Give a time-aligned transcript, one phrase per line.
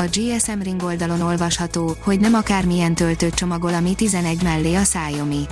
[0.00, 4.80] A GSM Ring oldalon olvasható, hogy nem akármilyen töltőt csomagol a Mi 11 mellé a
[4.80, 5.46] Xiaomi.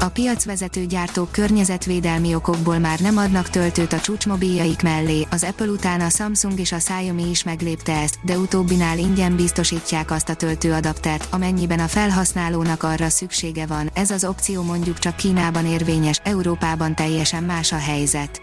[0.00, 6.00] A piacvezető gyártók környezetvédelmi okokból már nem adnak töltőt a csúcsmobiljaik mellé, az Apple után
[6.00, 11.26] a Samsung és a Xiaomi is meglépte ezt, de utóbbinál ingyen biztosítják azt a töltőadaptert,
[11.30, 17.42] amennyiben a felhasználónak arra szüksége van, ez az opció mondjuk csak Kínában érvényes, Európában teljesen
[17.42, 18.40] más a helyzet.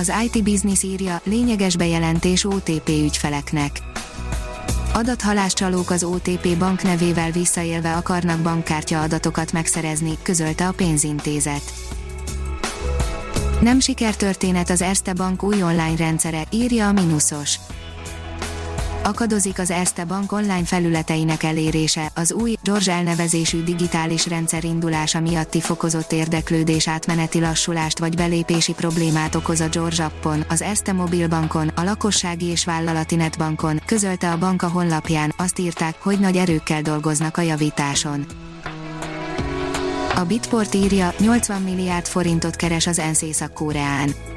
[0.00, 3.80] Az IT Business írja, lényeges bejelentés OTP ügyfeleknek.
[4.94, 11.62] Adathaláscsalók az OTP bank nevével visszaélve akarnak bankkártya adatokat megszerezni, közölte a pénzintézet.
[13.60, 17.58] Nem sikertörténet az Erste Bank új online rendszere, írja a Minusos
[19.02, 25.60] akadozik az Erste Bank online felületeinek elérése, az új, George elnevezésű digitális rendszer indulása miatti
[25.60, 31.82] fokozott érdeklődés átmeneti lassulást vagy belépési problémát okoz a George appon, az Erste mobilbankon, a
[31.82, 37.36] lakossági és vállalati netbankon, közölte a bank a honlapján, azt írták, hogy nagy erőkkel dolgoznak
[37.36, 38.26] a javításon.
[40.14, 44.29] A Bitport írja, 80 milliárd forintot keres az ENSZ Észak-Koreán.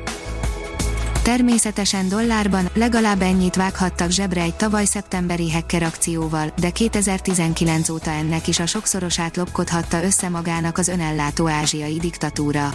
[1.24, 8.48] Természetesen dollárban legalább ennyit vághattak zsebre egy tavaly szeptemberi hacker akcióval, de 2019 óta ennek
[8.48, 12.74] is a sokszorosát lopkodhatta össze magának az önellátó ázsiai diktatúra.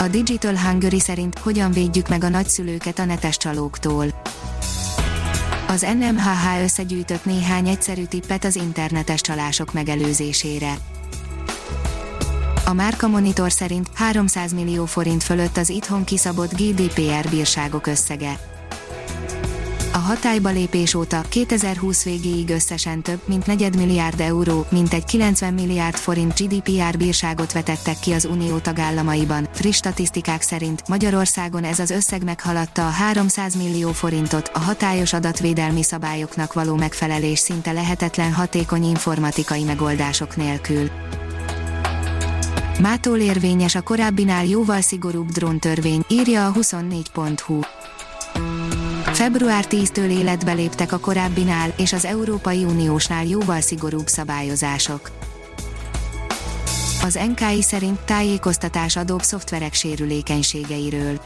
[0.00, 4.22] A Digital Hungary szerint hogyan védjük meg a nagyszülőket a netes csalóktól.
[5.68, 10.74] Az NMHH összegyűjtött néhány egyszerű tippet az internetes csalások megelőzésére.
[12.64, 18.38] A Márka Monitor szerint 300 millió forint fölött az itthon kiszabott GDPR bírságok összege.
[19.92, 25.96] A hatályba lépés óta 2020 végéig összesen több, mint negyedmilliárd euró, mint egy 90 milliárd
[25.96, 29.48] forint GDPR bírságot vetettek ki az unió tagállamaiban.
[29.52, 35.82] Friss statisztikák szerint Magyarországon ez az összeg meghaladta a 300 millió forintot, a hatályos adatvédelmi
[35.82, 40.90] szabályoknak való megfelelés szinte lehetetlen hatékony informatikai megoldások nélkül.
[42.82, 47.60] Mától érvényes a korábbinál jóval szigorúbb dróntörvény, írja a 24.hu.
[49.04, 55.10] Február 10-től életbe léptek a korábbinál és az Európai Uniósnál jóval szigorúbb szabályozások.
[57.02, 61.20] Az NKI szerint tájékoztatás adóbb szoftverek sérülékenységeiről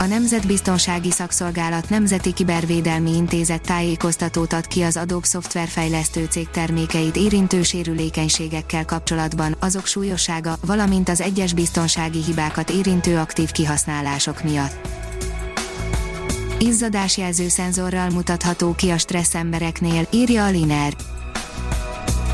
[0.00, 7.62] a Nemzetbiztonsági Szakszolgálat Nemzeti Kibervédelmi Intézet tájékoztatót ad ki az Adobe szoftverfejlesztő cég termékeit érintő
[7.62, 14.88] sérülékenységekkel kapcsolatban, azok súlyossága, valamint az egyes biztonsági hibákat érintő aktív kihasználások miatt.
[16.58, 20.92] Izzadásjelző szenzorral mutatható ki a stressz embereknél, írja a Liner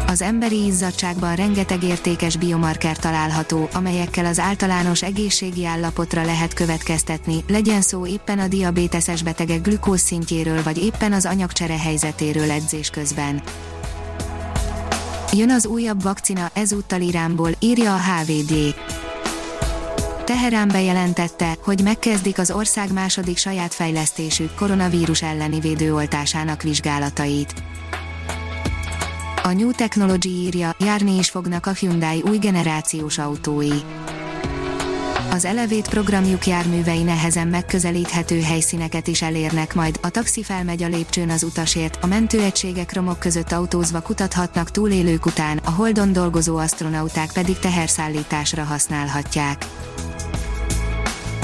[0.06, 7.80] az emberi izzadságban rengeteg értékes biomarker található, amelyekkel az általános egészségi állapotra lehet következtetni, legyen
[7.80, 13.42] szó éppen a diabéteses betegek glükózszintjéről vagy éppen az anyagcsere helyzetéről edzés közben.
[15.32, 18.74] Jön az újabb vakcina ezúttal Iránból, írja a HVD.
[20.24, 27.65] Teherán bejelentette, hogy megkezdik az ország második saját fejlesztésű koronavírus elleni védőoltásának vizsgálatait.
[29.46, 33.80] A New Technology írja, járni is fognak a Hyundai új generációs autói.
[35.30, 41.30] Az Elevét programjuk járművei nehezen megközelíthető helyszíneket is elérnek majd, a taxi felmegy a lépcsőn
[41.30, 47.58] az utasért, a mentőegységek romok között autózva kutathatnak túlélők után, a Holdon dolgozó astronauták pedig
[47.58, 49.66] teherszállításra használhatják.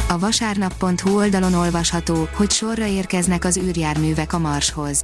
[0.08, 5.03] A vasárnap.hu oldalon olvasható, hogy sorra érkeznek az űrjárművek a Marshoz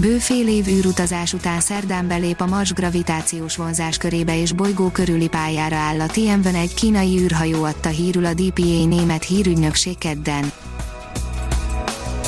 [0.00, 5.28] Bő fél év űrutazás után szerdán belép a Mars gravitációs vonzás körébe és bolygó körüli
[5.28, 10.52] pályára áll a Tianwen egy kínai űrhajó adta hírül a DPA német hírügynökség kedden.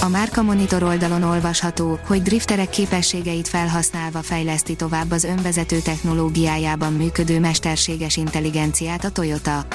[0.02, 7.40] A Márka Monitor oldalon olvasható, hogy drifterek képességeit felhasználva fejleszti tovább az önvezető technológiájában működő
[7.40, 9.66] mesterséges intelligenciát a Toyota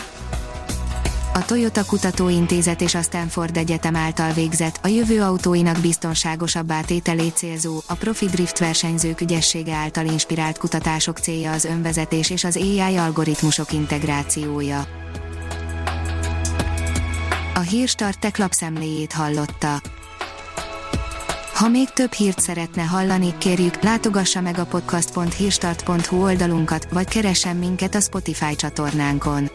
[1.36, 7.82] a Toyota Kutatóintézet és a Stanford Egyetem által végzett, a jövő autóinak biztonságosabb átételét célzó,
[7.88, 13.74] a profi drift versenyzők ügyessége által inspirált kutatások célja az önvezetés és az AI algoritmusok
[13.74, 14.88] integrációja.
[17.54, 19.82] A hírstart tech lapszemléjét hallotta.
[21.54, 27.96] Ha még több hírt szeretne hallani, kérjük, látogassa meg a podcast.hírstart.hu oldalunkat, vagy keressen minket
[27.96, 29.55] a Spotify csatornánkon.